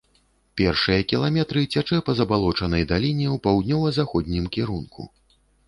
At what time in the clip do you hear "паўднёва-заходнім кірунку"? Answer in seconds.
3.47-5.01